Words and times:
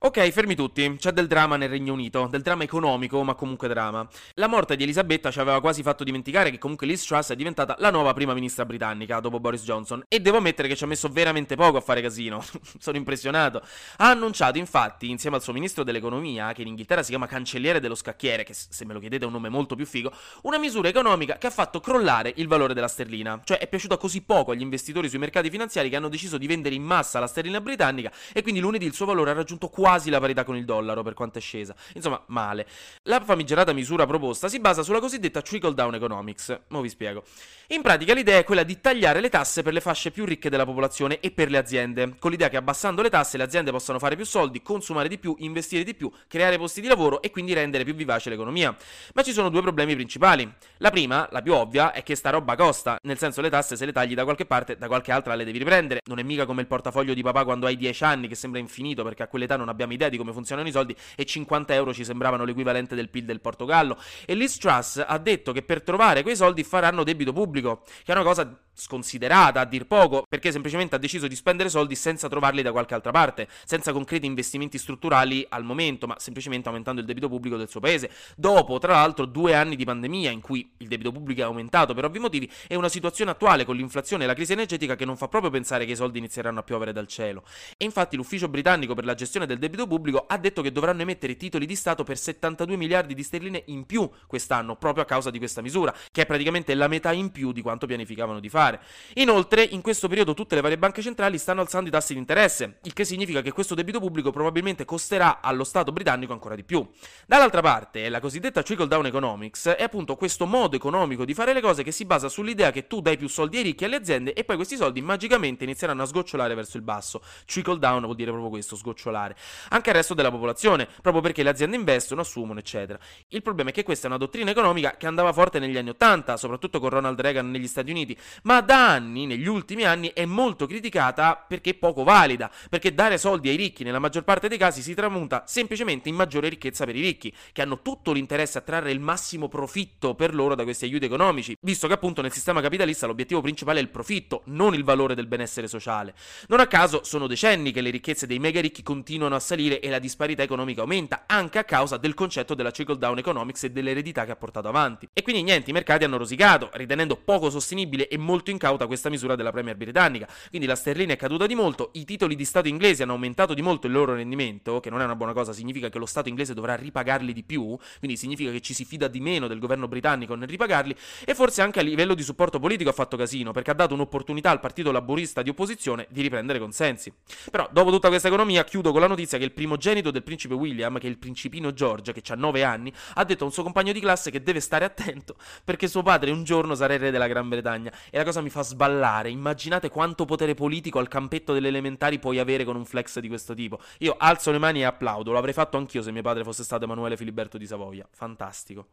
Ok, 0.00 0.30
fermi 0.30 0.54
tutti. 0.54 0.94
C'è 0.96 1.10
del 1.10 1.26
dramma 1.26 1.56
nel 1.56 1.68
Regno 1.68 1.92
Unito, 1.92 2.28
del 2.30 2.40
dramma 2.40 2.62
economico, 2.62 3.20
ma 3.24 3.34
comunque 3.34 3.66
dramma. 3.66 4.08
La 4.34 4.46
morte 4.46 4.76
di 4.76 4.84
Elisabetta 4.84 5.32
ci 5.32 5.40
aveva 5.40 5.60
quasi 5.60 5.82
fatto 5.82 6.04
dimenticare 6.04 6.52
che 6.52 6.58
comunque 6.58 6.86
Liz 6.86 7.04
Truss 7.04 7.32
è 7.32 7.34
diventata 7.34 7.74
la 7.80 7.90
nuova 7.90 8.12
prima 8.12 8.32
ministra 8.32 8.64
britannica 8.64 9.18
dopo 9.18 9.40
Boris 9.40 9.64
Johnson 9.64 10.04
e 10.06 10.20
devo 10.20 10.36
ammettere 10.36 10.68
che 10.68 10.76
ci 10.76 10.84
ha 10.84 10.86
messo 10.86 11.08
veramente 11.08 11.56
poco 11.56 11.78
a 11.78 11.80
fare 11.80 12.00
casino. 12.00 12.40
Sono 12.78 12.96
impressionato. 12.96 13.60
Ha 13.96 14.08
annunciato 14.08 14.56
infatti, 14.56 15.10
insieme 15.10 15.34
al 15.34 15.42
suo 15.42 15.52
ministro 15.52 15.82
dell'economia, 15.82 16.52
che 16.52 16.62
in 16.62 16.68
Inghilterra 16.68 17.02
si 17.02 17.08
chiama 17.08 17.26
cancelliere 17.26 17.80
dello 17.80 17.96
scacchiere, 17.96 18.44
che 18.44 18.54
se 18.54 18.84
me 18.84 18.92
lo 18.92 19.00
chiedete 19.00 19.24
è 19.24 19.26
un 19.26 19.32
nome 19.32 19.48
molto 19.48 19.74
più 19.74 19.84
figo, 19.84 20.12
una 20.42 20.58
misura 20.58 20.86
economica 20.86 21.38
che 21.38 21.48
ha 21.48 21.50
fatto 21.50 21.80
crollare 21.80 22.32
il 22.36 22.46
valore 22.46 22.72
della 22.72 22.86
sterlina. 22.86 23.40
Cioè 23.42 23.58
è 23.58 23.66
piaciuta 23.66 23.96
così 23.96 24.22
poco 24.22 24.52
agli 24.52 24.62
investitori 24.62 25.08
sui 25.08 25.18
mercati 25.18 25.50
finanziari 25.50 25.88
che 25.88 25.96
hanno 25.96 26.08
deciso 26.08 26.38
di 26.38 26.46
vendere 26.46 26.76
in 26.76 26.84
massa 26.84 27.18
la 27.18 27.26
sterlina 27.26 27.60
britannica 27.60 28.12
e 28.32 28.42
quindi 28.42 28.60
lunedì 28.60 28.86
il 28.86 28.94
suo 28.94 29.04
valore 29.04 29.30
ha 29.32 29.34
raggiunto 29.34 29.66
quasi 29.66 29.86
quasi 29.88 30.10
la 30.10 30.20
parità 30.20 30.44
con 30.44 30.54
il 30.54 30.66
dollaro 30.66 31.02
per 31.02 31.14
quanto 31.14 31.38
è 31.38 31.40
scesa. 31.40 31.74
Insomma, 31.94 32.22
male. 32.26 32.66
La 33.04 33.22
famigerata 33.24 33.72
misura 33.72 34.04
proposta 34.04 34.46
si 34.46 34.60
basa 34.60 34.82
sulla 34.82 35.00
cosiddetta 35.00 35.40
trickle 35.40 35.72
down 35.72 35.94
economics. 35.94 36.60
Mo 36.68 36.82
vi 36.82 36.90
spiego. 36.90 37.24
In 37.68 37.80
pratica 37.80 38.12
l'idea 38.12 38.38
è 38.38 38.44
quella 38.44 38.64
di 38.64 38.80
tagliare 38.80 39.20
le 39.20 39.30
tasse 39.30 39.62
per 39.62 39.72
le 39.72 39.80
fasce 39.80 40.10
più 40.10 40.26
ricche 40.26 40.50
della 40.50 40.66
popolazione 40.66 41.20
e 41.20 41.30
per 41.30 41.50
le 41.50 41.58
aziende, 41.58 42.16
con 42.18 42.30
l'idea 42.30 42.48
che 42.48 42.56
abbassando 42.56 43.00
le 43.00 43.08
tasse 43.08 43.36
le 43.38 43.44
aziende 43.44 43.70
possano 43.70 43.98
fare 43.98 44.16
più 44.16 44.24
soldi, 44.24 44.60
consumare 44.60 45.08
di 45.08 45.18
più, 45.18 45.34
investire 45.38 45.84
di 45.84 45.94
più, 45.94 46.10
creare 46.28 46.58
posti 46.58 46.80
di 46.82 46.86
lavoro 46.86 47.22
e 47.22 47.30
quindi 47.30 47.54
rendere 47.54 47.84
più 47.84 47.94
vivace 47.94 48.28
l'economia. 48.28 48.74
Ma 49.14 49.22
ci 49.22 49.32
sono 49.32 49.48
due 49.48 49.62
problemi 49.62 49.94
principali. 49.94 50.50
La 50.78 50.90
prima, 50.90 51.28
la 51.30 51.42
più 51.42 51.54
ovvia, 51.54 51.92
è 51.92 52.02
che 52.02 52.14
sta 52.14 52.30
roba 52.30 52.56
costa, 52.56 52.98
nel 53.02 53.18
senso 53.18 53.40
le 53.40 53.50
tasse 53.50 53.76
se 53.76 53.84
le 53.84 53.92
tagli 53.92 54.14
da 54.14 54.24
qualche 54.24 54.46
parte, 54.46 54.76
da 54.76 54.86
qualche 54.86 55.12
altra 55.12 55.34
le 55.34 55.44
devi 55.44 55.58
riprendere. 55.58 56.00
Non 56.06 56.18
è 56.18 56.22
mica 56.22 56.46
come 56.46 56.60
il 56.60 56.66
portafoglio 56.66 57.14
di 57.14 57.22
papà 57.22 57.44
quando 57.44 57.66
hai 57.66 57.76
10 57.76 58.04
anni 58.04 58.28
che 58.28 58.34
sembra 58.34 58.60
infinito 58.60 59.02
perché 59.02 59.24
a 59.24 59.28
quell'età 59.28 59.56
non 59.56 59.68
abbiamo 59.68 59.77
idea 59.90 60.08
di 60.08 60.16
come 60.16 60.32
funzionano 60.32 60.68
i 60.68 60.72
soldi 60.72 60.94
e 61.16 61.24
50 61.24 61.74
euro 61.74 61.92
ci 61.92 62.04
sembravano 62.04 62.44
l'equivalente 62.44 62.94
del 62.94 63.08
PIL 63.08 63.24
del 63.24 63.40
Portogallo. 63.40 63.98
E 64.26 64.34
Liz 64.34 64.58
Truss 64.58 65.02
ha 65.06 65.18
detto 65.18 65.52
che 65.52 65.62
per 65.62 65.82
trovare 65.82 66.22
quei 66.22 66.36
soldi 66.36 66.64
faranno 66.64 67.04
debito 67.04 67.32
pubblico, 67.32 67.82
che 68.04 68.12
è 68.12 68.14
una 68.14 68.24
cosa 68.24 68.58
sconsiderata 68.78 69.60
a 69.60 69.64
dir 69.64 69.86
poco, 69.86 70.22
perché 70.28 70.52
semplicemente 70.52 70.94
ha 70.94 70.98
deciso 70.98 71.26
di 71.26 71.34
spendere 71.34 71.68
soldi 71.68 71.96
senza 71.96 72.28
trovarli 72.28 72.62
da 72.62 72.70
qualche 72.70 72.94
altra 72.94 73.10
parte, 73.10 73.48
senza 73.64 73.92
concreti 73.92 74.26
investimenti 74.26 74.78
strutturali 74.78 75.44
al 75.48 75.64
momento, 75.64 76.06
ma 76.06 76.14
semplicemente 76.18 76.68
aumentando 76.68 77.00
il 77.00 77.06
debito 77.06 77.28
pubblico 77.28 77.56
del 77.56 77.68
suo 77.68 77.80
paese. 77.80 78.10
Dopo, 78.36 78.78
tra 78.78 78.92
l'altro, 78.92 79.26
due 79.26 79.54
anni 79.54 79.74
di 79.74 79.84
pandemia 79.84 80.30
in 80.30 80.40
cui 80.40 80.70
il 80.78 80.86
debito 80.86 81.10
pubblico 81.10 81.40
è 81.40 81.44
aumentato 81.44 81.92
per 81.92 82.04
ovvi 82.04 82.20
motivi 82.20 82.50
e 82.68 82.76
una 82.76 82.88
situazione 82.88 83.32
attuale 83.32 83.64
con 83.64 83.74
l'inflazione 83.74 84.24
e 84.24 84.26
la 84.26 84.34
crisi 84.34 84.52
energetica 84.52 84.94
che 84.94 85.04
non 85.04 85.16
fa 85.16 85.26
proprio 85.26 85.50
pensare 85.50 85.84
che 85.84 85.92
i 85.92 85.96
soldi 85.96 86.18
inizieranno 86.18 86.60
a 86.60 86.62
piovere 86.62 86.92
dal 86.92 87.08
cielo. 87.08 87.42
E 87.76 87.84
infatti 87.84 88.16
l'ufficio 88.16 88.48
britannico 88.48 88.94
per 88.94 89.04
la 89.04 89.14
gestione 89.14 89.46
del 89.46 89.58
debito 89.58 89.86
pubblico 89.86 90.24
ha 90.28 90.38
detto 90.38 90.62
che 90.62 90.70
dovranno 90.70 91.02
emettere 91.02 91.36
titoli 91.36 91.66
di 91.66 91.74
Stato 91.74 92.04
per 92.04 92.16
72 92.16 92.76
miliardi 92.76 93.14
di 93.14 93.22
sterline 93.22 93.64
in 93.66 93.86
più 93.86 94.08
quest'anno, 94.26 94.76
proprio 94.76 95.02
a 95.02 95.06
causa 95.06 95.30
di 95.30 95.38
questa 95.38 95.62
misura, 95.62 95.92
che 96.12 96.22
è 96.22 96.26
praticamente 96.26 96.74
la 96.74 96.86
metà 96.86 97.12
in 97.12 97.32
più 97.32 97.50
di 97.52 97.60
quanto 97.60 97.86
pianificavano 97.86 98.38
di 98.38 98.48
fare 98.48 98.67
fare. 98.68 98.80
Inoltre, 99.14 99.62
in 99.62 99.80
questo 99.80 100.08
periodo 100.08 100.34
tutte 100.34 100.54
le 100.54 100.60
varie 100.60 100.78
banche 100.78 101.02
centrali 101.02 101.38
stanno 101.38 101.60
alzando 101.60 101.88
i 101.88 101.92
tassi 101.92 102.12
di 102.12 102.18
interesse, 102.18 102.78
il 102.82 102.92
che 102.92 103.04
significa 103.04 103.40
che 103.40 103.52
questo 103.52 103.74
debito 103.74 104.00
pubblico 104.00 104.30
probabilmente 104.30 104.84
costerà 104.84 105.40
allo 105.40 105.64
Stato 105.64 105.92
britannico 105.92 106.32
ancora 106.32 106.54
di 106.54 106.64
più. 106.64 106.86
Dall'altra 107.26 107.62
parte, 107.62 108.08
la 108.08 108.20
cosiddetta 108.20 108.62
trickle 108.62 108.86
down 108.86 109.06
economics 109.06 109.68
è 109.68 109.82
appunto 109.82 110.16
questo 110.16 110.46
modo 110.46 110.76
economico 110.76 111.24
di 111.24 111.34
fare 111.34 111.52
le 111.52 111.60
cose 111.60 111.82
che 111.82 111.92
si 111.92 112.04
basa 112.04 112.28
sull'idea 112.28 112.70
che 112.70 112.86
tu 112.86 113.00
dai 113.00 113.16
più 113.16 113.28
soldi 113.28 113.58
ai 113.58 113.62
ricchi 113.62 113.84
e 113.84 113.86
alle 113.86 113.96
aziende 113.96 114.32
e 114.32 114.44
poi 114.44 114.56
questi 114.56 114.76
soldi 114.76 115.00
magicamente 115.00 115.64
inizieranno 115.64 116.02
a 116.02 116.06
sgocciolare 116.06 116.54
verso 116.54 116.76
il 116.76 116.82
basso. 116.82 117.22
Trickle 117.46 117.78
down 117.78 118.02
vuol 118.02 118.16
dire 118.16 118.30
proprio 118.30 118.50
questo, 118.50 118.76
sgocciolare. 118.76 119.36
Anche 119.70 119.90
al 119.90 119.96
resto 119.96 120.14
della 120.14 120.30
popolazione, 120.30 120.88
proprio 121.00 121.22
perché 121.22 121.42
le 121.42 121.50
aziende 121.50 121.76
investono, 121.76 122.20
assumono, 122.20 122.58
eccetera. 122.58 122.98
Il 123.28 123.42
problema 123.42 123.70
è 123.70 123.72
che 123.72 123.82
questa 123.82 124.06
è 124.06 124.08
una 124.08 124.18
dottrina 124.18 124.50
economica 124.50 124.96
che 124.96 125.06
andava 125.06 125.32
forte 125.32 125.58
negli 125.58 125.76
anni 125.76 125.90
80, 125.90 126.36
soprattutto 126.36 126.80
con 126.80 126.90
Ronald 126.90 127.20
Reagan 127.20 127.50
negli 127.50 127.66
Stati 127.66 127.90
Uniti, 127.90 128.16
ma 128.42 128.57
da 128.60 128.90
anni, 128.90 129.26
negli 129.26 129.46
ultimi 129.46 129.84
anni, 129.84 130.12
è 130.12 130.24
molto 130.24 130.66
criticata 130.66 131.36
perché 131.36 131.74
poco 131.74 132.04
valida, 132.04 132.50
perché 132.68 132.94
dare 132.94 133.18
soldi 133.18 133.48
ai 133.48 133.56
ricchi 133.56 133.84
nella 133.84 133.98
maggior 133.98 134.24
parte 134.24 134.48
dei 134.48 134.58
casi 134.58 134.82
si 134.82 134.94
tramuta 134.94 135.44
semplicemente 135.46 136.08
in 136.08 136.14
maggiore 136.14 136.48
ricchezza 136.48 136.84
per 136.84 136.96
i 136.96 137.00
ricchi, 137.00 137.32
che 137.52 137.62
hanno 137.62 137.82
tutto 137.82 138.12
l'interesse 138.12 138.58
a 138.58 138.62
trarre 138.62 138.90
il 138.90 139.00
massimo 139.00 139.48
profitto 139.48 140.14
per 140.14 140.34
loro 140.34 140.54
da 140.54 140.64
questi 140.64 140.84
aiuti 140.84 141.04
economici, 141.04 141.56
visto 141.60 141.86
che 141.86 141.94
appunto 141.94 142.22
nel 142.22 142.32
sistema 142.32 142.60
capitalista 142.60 143.06
l'obiettivo 143.06 143.40
principale 143.40 143.78
è 143.78 143.82
il 143.82 143.88
profitto, 143.88 144.42
non 144.46 144.74
il 144.74 144.84
valore 144.84 145.14
del 145.14 145.26
benessere 145.26 145.68
sociale. 145.68 146.14
Non 146.48 146.60
a 146.60 146.66
caso 146.66 147.04
sono 147.04 147.26
decenni 147.26 147.72
che 147.72 147.80
le 147.80 147.90
ricchezze 147.90 148.26
dei 148.26 148.38
mega 148.38 148.60
ricchi 148.60 148.82
continuano 148.82 149.34
a 149.34 149.40
salire 149.40 149.80
e 149.80 149.88
la 149.88 149.98
disparità 149.98 150.42
economica 150.42 150.82
aumenta, 150.82 151.24
anche 151.26 151.58
a 151.58 151.64
causa 151.64 151.96
del 151.96 152.14
concetto 152.14 152.54
della 152.54 152.70
trickle 152.70 152.98
down 152.98 153.18
economics 153.18 153.64
e 153.64 153.70
dell'eredità 153.70 154.24
che 154.24 154.32
ha 154.32 154.36
portato 154.36 154.68
avanti. 154.68 155.08
E 155.12 155.22
quindi 155.22 155.42
niente, 155.42 155.70
i 155.70 155.72
mercati 155.72 156.04
hanno 156.04 156.16
rosicato, 156.16 156.70
ritenendo 156.74 157.16
poco 157.16 157.50
sostenibile 157.50 158.08
e 158.08 158.16
molto 158.18 158.47
incauta 158.50 158.86
questa 158.86 159.08
misura 159.10 159.34
della 159.34 159.50
Premier 159.50 159.76
britannica. 159.76 160.28
Quindi 160.48 160.66
la 160.66 160.76
sterlina 160.76 161.12
è 161.12 161.16
caduta 161.16 161.46
di 161.46 161.54
molto, 161.54 161.90
i 161.94 162.04
titoli 162.04 162.34
di 162.34 162.44
Stato 162.44 162.68
inglesi 162.68 163.02
hanno 163.02 163.12
aumentato 163.12 163.54
di 163.54 163.62
molto 163.62 163.86
il 163.86 163.92
loro 163.92 164.14
rendimento, 164.14 164.80
che 164.80 164.90
non 164.90 165.00
è 165.00 165.04
una 165.04 165.16
buona 165.16 165.32
cosa, 165.32 165.52
significa 165.52 165.88
che 165.88 165.98
lo 165.98 166.06
Stato 166.06 166.28
inglese 166.28 166.54
dovrà 166.54 166.74
ripagarli 166.74 167.32
di 167.32 167.42
più, 167.42 167.76
quindi 167.98 168.16
significa 168.16 168.50
che 168.50 168.60
ci 168.60 168.74
si 168.74 168.84
fida 168.84 169.08
di 169.08 169.20
meno 169.20 169.46
del 169.46 169.58
governo 169.58 169.88
britannico 169.88 170.34
nel 170.34 170.48
ripagarli, 170.48 170.94
e 171.24 171.34
forse 171.34 171.62
anche 171.62 171.80
a 171.80 171.82
livello 171.82 172.14
di 172.14 172.22
supporto 172.22 172.58
politico 172.58 172.90
ha 172.90 172.92
fatto 172.92 173.16
casino, 173.16 173.52
perché 173.52 173.70
ha 173.70 173.74
dato 173.74 173.94
un'opportunità 173.94 174.50
al 174.50 174.60
partito 174.60 174.92
laburista 174.92 175.42
di 175.42 175.50
opposizione 175.50 176.06
di 176.10 176.22
riprendere 176.22 176.58
consensi. 176.58 177.12
Però, 177.50 177.68
dopo 177.70 177.90
tutta 177.90 178.08
questa 178.08 178.28
economia, 178.28 178.64
chiudo 178.64 178.92
con 178.92 179.00
la 179.00 179.06
notizia 179.06 179.38
che 179.38 179.44
il 179.44 179.52
primogenito 179.52 180.10
del 180.10 180.22
principe 180.22 180.54
William, 180.54 180.98
che 180.98 181.06
è 181.06 181.10
il 181.10 181.18
principino 181.18 181.72
George, 181.72 182.12
che 182.12 182.22
ha 182.32 182.34
9 182.34 182.62
anni, 182.62 182.92
ha 183.14 183.24
detto 183.24 183.44
a 183.44 183.46
un 183.46 183.52
suo 183.52 183.62
compagno 183.62 183.92
di 183.92 184.00
classe 184.00 184.30
che 184.30 184.42
deve 184.42 184.60
stare 184.60 184.84
attento, 184.84 185.36
perché 185.64 185.88
suo 185.88 186.02
padre 186.02 186.30
un 186.30 186.44
giorno 186.44 186.74
sarà 186.74 186.94
il 186.94 187.00
re 187.00 187.10
della 187.10 187.26
Gran 187.26 187.48
Bretagna, 187.48 187.92
e 188.10 188.16
la 188.18 188.24
cosa 188.28 188.42
mi 188.42 188.50
fa 188.50 188.62
sballare. 188.62 189.30
Immaginate 189.30 189.88
quanto 189.88 190.26
potere 190.26 190.54
politico 190.54 190.98
al 190.98 191.08
campetto 191.08 191.54
delle 191.54 191.68
elementari 191.68 192.18
puoi 192.18 192.38
avere 192.38 192.64
con 192.64 192.76
un 192.76 192.84
flex 192.84 193.18
di 193.20 193.28
questo 193.28 193.54
tipo. 193.54 193.80
Io 193.98 194.14
alzo 194.18 194.50
le 194.50 194.58
mani 194.58 194.80
e 194.80 194.84
applaudo. 194.84 195.32
Lo 195.32 195.38
avrei 195.38 195.54
fatto 195.54 195.78
anch'io 195.78 196.02
se 196.02 196.12
mio 196.12 196.22
padre 196.22 196.44
fosse 196.44 196.62
stato 196.62 196.84
Emanuele 196.84 197.16
Filiberto 197.16 197.56
di 197.56 197.66
Savoia. 197.66 198.06
Fantastico. 198.10 198.86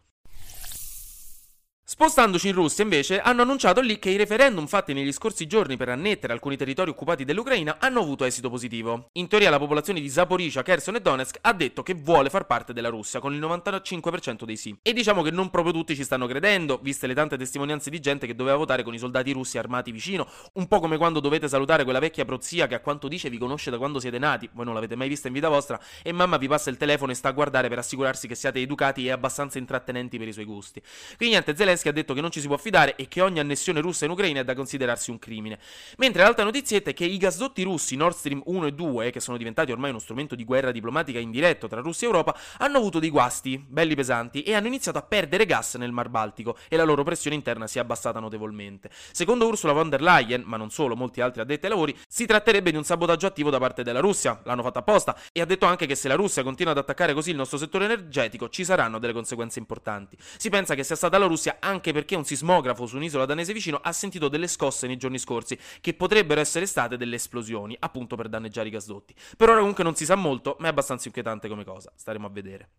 Spostandoci 1.87 2.47
in 2.47 2.55
Russia, 2.55 2.83
invece, 2.83 3.19
hanno 3.21 3.43
annunciato 3.43 3.79
lì 3.79 3.99
che 3.99 4.09
i 4.09 4.15
referendum 4.15 4.65
fatti 4.65 4.91
negli 4.91 5.11
scorsi 5.11 5.45
giorni 5.45 5.77
per 5.77 5.89
annettere 5.89 6.33
alcuni 6.33 6.57
territori 6.57 6.89
occupati 6.89 7.25
dell'Ucraina 7.25 7.77
hanno 7.79 7.99
avuto 7.99 8.25
esito 8.25 8.49
positivo. 8.49 9.09
In 9.11 9.27
teoria 9.27 9.51
la 9.51 9.59
popolazione 9.59 10.01
di 10.01 10.09
Zaporizhia, 10.09 10.63
Kherson 10.63 10.95
e 10.95 10.99
Donetsk 10.99 11.37
ha 11.41 11.53
detto 11.53 11.83
che 11.83 11.93
vuole 11.93 12.31
far 12.31 12.47
parte 12.47 12.73
della 12.73 12.89
Russia, 12.89 13.19
con 13.19 13.35
il 13.35 13.39
95% 13.39 14.45
dei 14.45 14.57
sì. 14.57 14.75
E 14.81 14.93
diciamo 14.93 15.21
che 15.21 15.29
non 15.29 15.51
proprio 15.51 15.73
tutti 15.73 15.95
ci 15.95 16.03
stanno 16.03 16.25
credendo, 16.25 16.79
viste 16.81 17.05
le 17.05 17.13
tante 17.13 17.37
testimonianze 17.37 17.91
di 17.91 17.99
gente 17.99 18.25
che 18.25 18.33
doveva 18.33 18.57
votare 18.57 18.81
con 18.81 18.95
i 18.95 18.97
soldati 18.97 19.31
russi 19.31 19.59
armati 19.59 19.91
vicino, 19.91 20.27
un 20.53 20.67
po' 20.67 20.79
come 20.79 20.97
quando 20.97 21.19
dovete 21.19 21.47
salutare 21.47 21.83
quella 21.83 21.99
vecchia 21.99 22.25
prozia 22.25 22.65
che 22.65 22.73
a 22.73 22.79
quanto 22.79 23.07
dice 23.07 23.29
vi 23.29 23.37
conosce 23.37 23.69
da 23.69 23.77
quando 23.77 23.99
siete 23.99 24.17
nati, 24.17 24.49
voi 24.53 24.65
non 24.65 24.73
l'avete 24.73 24.95
mai 24.95 25.07
vista 25.07 25.27
in 25.27 25.35
vita 25.35 25.49
vostra, 25.49 25.79
e 26.01 26.11
mamma 26.11 26.37
vi 26.37 26.47
passa 26.47 26.71
il 26.71 26.77
telefono 26.77 27.11
e 27.11 27.13
sta 27.15 27.29
a 27.29 27.31
guardare 27.33 27.69
per 27.69 27.77
assicurarsi 27.77 28.27
che 28.27 28.33
siate 28.33 28.59
educati 28.59 29.05
e 29.05 29.11
abbastanza 29.11 29.59
intrattenenti 29.59 30.17
per 30.17 30.27
i 30.27 30.33
suoi 30.33 30.45
gusti. 30.45 30.81
Quindi 31.15 31.35
niente, 31.35 31.55
Zelensky 31.55 31.73
Zelensky 31.75 31.89
ha 31.89 31.91
detto 31.91 32.13
che 32.13 32.21
non 32.21 32.31
ci 32.31 32.39
si 32.39 32.47
può 32.47 32.57
fidare 32.57 32.95
e 32.95 33.07
che 33.07 33.21
ogni 33.21 33.39
annessione 33.39 33.81
russa 33.81 34.05
in 34.05 34.11
Ucraina 34.11 34.39
è 34.39 34.43
da 34.43 34.55
considerarsi 34.55 35.11
un 35.11 35.19
crimine. 35.19 35.59
Mentre 35.97 36.23
l'altra 36.23 36.43
notizietta 36.43 36.89
è 36.89 36.93
che 36.93 37.05
i 37.05 37.17
gasdotti 37.17 37.63
russi 37.63 37.95
Nord 37.95 38.15
Stream 38.15 38.41
1 38.45 38.67
e 38.67 38.71
2, 38.71 39.11
che 39.11 39.19
sono 39.19 39.37
diventati 39.37 39.71
ormai 39.71 39.89
uno 39.89 39.99
strumento 39.99 40.35
di 40.35 40.43
guerra 40.43 40.71
diplomatica 40.71 41.19
indiretto 41.19 41.67
tra 41.67 41.81
Russia 41.81 42.07
e 42.07 42.11
Europa, 42.11 42.35
hanno 42.57 42.77
avuto 42.77 42.99
dei 42.99 43.09
guasti, 43.09 43.63
belli 43.67 43.95
pesanti, 43.95 44.43
e 44.43 44.53
hanno 44.53 44.67
iniziato 44.67 44.97
a 44.97 45.01
perdere 45.01 45.45
gas 45.45 45.75
nel 45.75 45.91
Mar 45.91 46.09
Baltico 46.09 46.57
e 46.67 46.75
la 46.77 46.83
loro 46.83 47.03
pressione 47.03 47.35
interna 47.35 47.67
si 47.67 47.77
è 47.77 47.81
abbassata 47.81 48.19
notevolmente. 48.19 48.89
Secondo 49.11 49.47
Ursula 49.47 49.73
von 49.73 49.89
der 49.89 50.01
Leyen, 50.01 50.43
ma 50.45 50.57
non 50.57 50.69
solo, 50.69 50.95
molti 50.95 51.21
altri 51.21 51.41
addetti 51.41 51.65
ai 51.65 51.71
lavori, 51.71 51.97
si 52.07 52.25
tratterebbe 52.25 52.71
di 52.71 52.77
un 52.77 52.83
sabotaggio 52.83 53.27
attivo 53.27 53.49
da 53.49 53.59
parte 53.59 53.83
della 53.83 53.99
Russia, 53.99 54.39
l'hanno 54.43 54.63
fatto 54.63 54.79
apposta, 54.79 55.17
e 55.31 55.41
ha 55.41 55.45
detto 55.45 55.65
anche 55.65 55.85
che 55.85 55.95
se 55.95 56.07
la 56.07 56.15
Russia 56.15 56.43
continua 56.43 56.71
ad 56.71 56.77
attaccare 56.77 57.13
così 57.13 57.31
il 57.31 57.35
nostro 57.35 57.57
settore 57.57 57.85
energetico 57.85 58.49
ci 58.49 58.63
saranno 58.63 58.99
delle 58.99 59.13
conseguenze 59.13 59.59
importanti. 59.59 60.17
Si 60.37 60.49
pensa 60.49 60.75
che 60.75 60.83
sia 60.83 60.95
stata 60.95 61.17
la 61.17 61.25
Russia 61.25 61.57
anche 61.65 61.91
perché 61.91 62.15
un 62.15 62.23
sismografo 62.23 62.85
su 62.85 62.95
un'isola 62.95 63.25
danese 63.25 63.53
vicino 63.53 63.79
ha 63.81 63.91
sentito 63.91 64.27
delle 64.29 64.47
scosse 64.47 64.87
nei 64.87 64.97
giorni 64.97 65.17
scorsi, 65.17 65.57
che 65.81 65.93
potrebbero 65.93 66.39
essere 66.39 66.65
state 66.65 66.97
delle 66.97 67.15
esplosioni, 67.15 67.75
appunto 67.79 68.15
per 68.15 68.29
danneggiare 68.29 68.67
i 68.67 68.71
gasdotti. 68.71 69.13
Per 69.35 69.49
ora 69.49 69.59
comunque 69.59 69.83
non 69.83 69.95
si 69.95 70.05
sa 70.05 70.15
molto, 70.15 70.55
ma 70.59 70.67
è 70.67 70.69
abbastanza 70.69 71.07
inquietante 71.07 71.47
come 71.47 71.63
cosa, 71.63 71.91
staremo 71.95 72.27
a 72.27 72.29
vedere. 72.29 72.69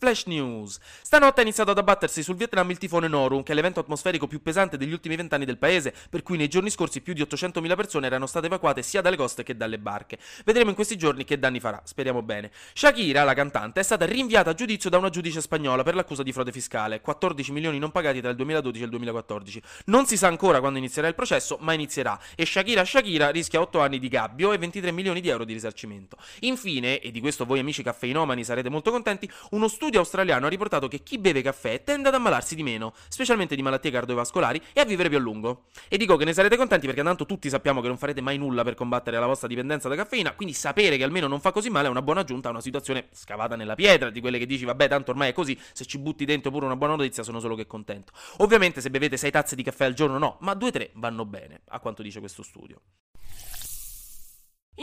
Flash 0.00 0.24
News. 0.24 0.78
Stanotte 1.02 1.40
ha 1.40 1.42
iniziato 1.42 1.72
ad 1.72 1.76
abbattersi 1.76 2.22
sul 2.22 2.34
Vietnam 2.34 2.70
il 2.70 2.78
tifone 2.78 3.06
Noru, 3.06 3.42
che 3.42 3.52
è 3.52 3.54
l'evento 3.54 3.80
atmosferico 3.80 4.26
più 4.26 4.40
pesante 4.40 4.78
degli 4.78 4.92
ultimi 4.92 5.14
vent'anni 5.14 5.44
del 5.44 5.58
paese, 5.58 5.92
per 6.08 6.22
cui 6.22 6.38
nei 6.38 6.48
giorni 6.48 6.70
scorsi 6.70 7.02
più 7.02 7.12
di 7.12 7.20
800.000 7.20 7.76
persone 7.76 8.06
erano 8.06 8.24
state 8.24 8.46
evacuate 8.46 8.80
sia 8.80 9.02
dalle 9.02 9.16
coste 9.16 9.42
che 9.42 9.58
dalle 9.58 9.78
barche. 9.78 10.18
Vedremo 10.46 10.70
in 10.70 10.74
questi 10.74 10.96
giorni 10.96 11.24
che 11.24 11.38
danni 11.38 11.60
farà, 11.60 11.82
speriamo 11.84 12.22
bene. 12.22 12.50
Shakira, 12.72 13.24
la 13.24 13.34
cantante, 13.34 13.80
è 13.80 13.82
stata 13.82 14.06
rinviata 14.06 14.48
a 14.48 14.54
giudizio 14.54 14.88
da 14.88 14.96
una 14.96 15.10
giudice 15.10 15.42
spagnola 15.42 15.82
per 15.82 15.94
l'accusa 15.94 16.22
di 16.22 16.32
frode 16.32 16.50
fiscale, 16.50 17.02
14 17.02 17.52
milioni 17.52 17.78
non 17.78 17.90
pagati 17.90 18.22
tra 18.22 18.30
il 18.30 18.36
2012 18.36 18.80
e 18.80 18.84
il 18.84 18.90
2014. 18.90 19.62
Non 19.86 20.06
si 20.06 20.16
sa 20.16 20.28
ancora 20.28 20.60
quando 20.60 20.78
inizierà 20.78 21.08
il 21.08 21.14
processo, 21.14 21.58
ma 21.60 21.74
inizierà 21.74 22.18
e 22.34 22.46
Shakira 22.46 22.86
Shakira 22.86 23.28
rischia 23.28 23.60
8 23.60 23.80
anni 23.80 23.98
di 23.98 24.08
gabbio 24.08 24.54
e 24.54 24.56
23 24.56 24.92
milioni 24.92 25.20
di 25.20 25.28
euro 25.28 25.44
di 25.44 25.52
risarcimento. 25.52 26.16
Infine, 26.40 27.00
e 27.00 27.10
di 27.10 27.20
questo 27.20 27.44
voi 27.44 27.58
amici 27.58 27.82
caffeinomani 27.82 28.44
sarete 28.44 28.70
molto 28.70 28.90
contenti, 28.90 29.30
uno 29.50 29.68
studio 29.68 29.89
australiano 29.98 30.46
ha 30.46 30.48
riportato 30.48 30.88
che 30.88 31.02
chi 31.02 31.18
beve 31.18 31.42
caffè 31.42 31.82
tende 31.82 32.08
ad 32.08 32.14
ammalarsi 32.14 32.54
di 32.54 32.62
meno, 32.62 32.94
specialmente 33.08 33.56
di 33.56 33.62
malattie 33.62 33.90
cardiovascolari, 33.90 34.60
e 34.72 34.80
a 34.80 34.84
vivere 34.84 35.08
più 35.08 35.18
a 35.18 35.20
lungo. 35.20 35.64
E 35.88 35.96
dico 35.96 36.16
che 36.16 36.24
ne 36.24 36.32
sarete 36.32 36.56
contenti 36.56 36.86
perché 36.86 37.02
tanto 37.02 37.26
tutti 37.26 37.48
sappiamo 37.48 37.80
che 37.80 37.88
non 37.88 37.98
farete 37.98 38.20
mai 38.20 38.38
nulla 38.38 38.62
per 38.64 38.74
combattere 38.74 39.18
la 39.18 39.26
vostra 39.26 39.48
dipendenza 39.48 39.88
da 39.88 39.96
caffeina, 39.96 40.34
quindi 40.34 40.54
sapere 40.54 40.96
che 40.96 41.04
almeno 41.04 41.26
non 41.26 41.40
fa 41.40 41.52
così 41.52 41.70
male 41.70 41.86
è 41.86 41.90
una 41.90 42.02
buona 42.02 42.20
aggiunta 42.20 42.48
a 42.48 42.50
una 42.50 42.60
situazione 42.60 43.08
scavata 43.12 43.56
nella 43.56 43.74
pietra, 43.74 44.10
di 44.10 44.20
quelle 44.20 44.38
che 44.38 44.46
dici 44.46 44.64
vabbè 44.64 44.88
tanto 44.88 45.10
ormai 45.10 45.30
è 45.30 45.32
così, 45.32 45.58
se 45.72 45.84
ci 45.84 45.98
butti 45.98 46.24
dentro 46.24 46.50
pure 46.50 46.66
una 46.66 46.76
buona 46.76 46.96
notizia 46.96 47.22
sono 47.22 47.40
solo 47.40 47.54
che 47.54 47.66
contento. 47.66 48.12
Ovviamente 48.38 48.80
se 48.80 48.90
bevete 48.90 49.16
6 49.16 49.30
tazze 49.30 49.56
di 49.56 49.62
caffè 49.62 49.84
al 49.84 49.94
giorno 49.94 50.18
no, 50.18 50.36
ma 50.40 50.52
2-3 50.52 50.90
vanno 50.94 51.24
bene, 51.24 51.62
a 51.68 51.80
quanto 51.80 52.02
dice 52.02 52.20
questo 52.20 52.42
studio. 52.42 52.80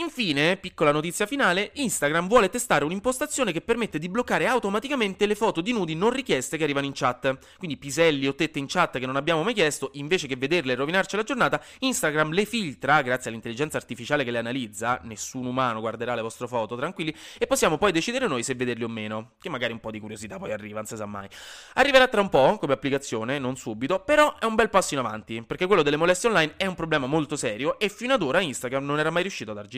Infine, 0.00 0.56
piccola 0.56 0.92
notizia 0.92 1.26
finale, 1.26 1.72
Instagram 1.74 2.28
vuole 2.28 2.48
testare 2.48 2.84
un'impostazione 2.84 3.50
che 3.50 3.60
permette 3.60 3.98
di 3.98 4.08
bloccare 4.08 4.46
automaticamente 4.46 5.26
le 5.26 5.34
foto 5.34 5.60
di 5.60 5.72
nudi 5.72 5.96
non 5.96 6.10
richieste 6.10 6.56
che 6.56 6.62
arrivano 6.62 6.86
in 6.86 6.92
chat. 6.94 7.36
Quindi 7.58 7.76
piselli 7.76 8.28
o 8.28 8.34
tette 8.34 8.60
in 8.60 8.66
chat 8.68 9.00
che 9.00 9.06
non 9.06 9.16
abbiamo 9.16 9.42
mai 9.42 9.54
chiesto, 9.54 9.90
invece 9.94 10.28
che 10.28 10.36
vederle 10.36 10.72
e 10.72 10.76
rovinarci 10.76 11.16
la 11.16 11.24
giornata, 11.24 11.60
Instagram 11.80 12.30
le 12.30 12.44
filtra 12.44 13.02
grazie 13.02 13.30
all'intelligenza 13.30 13.76
artificiale 13.76 14.22
che 14.22 14.30
le 14.30 14.38
analizza, 14.38 15.00
nessun 15.02 15.46
umano 15.46 15.80
guarderà 15.80 16.14
le 16.14 16.22
vostre 16.22 16.46
foto, 16.46 16.76
tranquilli, 16.76 17.12
e 17.36 17.48
possiamo 17.48 17.76
poi 17.76 17.90
decidere 17.90 18.28
noi 18.28 18.44
se 18.44 18.54
vederle 18.54 18.84
o 18.84 18.88
meno, 18.88 19.32
che 19.40 19.48
magari 19.48 19.72
un 19.72 19.80
po' 19.80 19.90
di 19.90 19.98
curiosità 19.98 20.38
poi 20.38 20.52
arriva, 20.52 20.76
non 20.76 20.86
si 20.86 20.94
sa 20.94 21.06
mai. 21.06 21.28
Arriverà 21.74 22.06
tra 22.06 22.20
un 22.20 22.28
po' 22.28 22.56
come 22.58 22.72
applicazione, 22.72 23.40
non 23.40 23.56
subito, 23.56 23.98
però 24.00 24.38
è 24.38 24.44
un 24.44 24.54
bel 24.54 24.70
passo 24.70 24.94
in 24.94 25.00
avanti, 25.00 25.42
perché 25.42 25.66
quello 25.66 25.82
delle 25.82 25.96
molestie 25.96 26.28
online 26.28 26.54
è 26.56 26.66
un 26.66 26.76
problema 26.76 27.06
molto 27.06 27.34
serio 27.34 27.80
e 27.80 27.88
fino 27.88 28.14
ad 28.14 28.22
ora 28.22 28.40
Instagram 28.40 28.84
non 28.84 29.00
era 29.00 29.10
mai 29.10 29.22
riuscito 29.22 29.50
ad 29.50 29.58
arginarlo 29.58 29.77